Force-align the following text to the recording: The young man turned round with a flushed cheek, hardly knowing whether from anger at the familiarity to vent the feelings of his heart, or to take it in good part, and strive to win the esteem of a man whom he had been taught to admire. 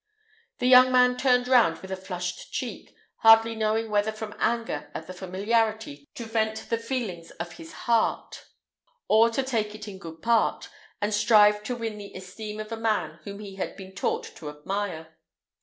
The 0.57 0.65
young 0.65 0.91
man 0.91 1.15
turned 1.15 1.47
round 1.47 1.77
with 1.83 1.91
a 1.91 1.95
flushed 1.95 2.51
cheek, 2.51 2.95
hardly 3.17 3.53
knowing 3.55 3.91
whether 3.91 4.11
from 4.11 4.33
anger 4.39 4.89
at 4.95 5.05
the 5.05 5.13
familiarity 5.13 6.09
to 6.15 6.25
vent 6.25 6.67
the 6.71 6.79
feelings 6.79 7.29
of 7.39 7.51
his 7.51 7.71
heart, 7.85 8.47
or 9.07 9.29
to 9.29 9.43
take 9.43 9.75
it 9.75 9.87
in 9.87 9.99
good 9.99 10.23
part, 10.23 10.69
and 11.01 11.13
strive 11.13 11.61
to 11.65 11.75
win 11.75 11.99
the 11.99 12.15
esteem 12.15 12.59
of 12.59 12.71
a 12.71 12.77
man 12.77 13.19
whom 13.25 13.37
he 13.41 13.57
had 13.57 13.77
been 13.77 13.93
taught 13.93 14.23
to 14.37 14.49
admire. 14.49 15.19